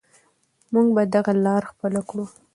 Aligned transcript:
موږ 0.73 0.87
به 0.95 1.03
دغه 1.15 1.31
لاره 1.45 1.67
خپله 1.71 2.01
کړو. 2.09 2.25